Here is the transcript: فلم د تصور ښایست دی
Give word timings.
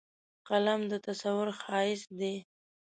فلم 0.45 0.81
د 0.91 0.93
تصور 1.07 1.47
ښایست 1.61 2.09
دی 2.19 2.35